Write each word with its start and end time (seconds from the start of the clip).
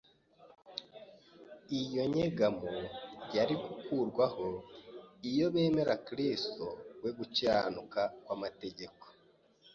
Iyo 1.81 2.03
nyegamo 2.13 2.73
yari 3.35 3.55
gukurwaho 3.63 4.47
iyo 5.29 5.45
bemera 5.53 5.93
Kristo, 6.07 6.65
we 7.01 7.09
gukiranuka 7.17 8.01
kw’amategeko. 8.23 9.05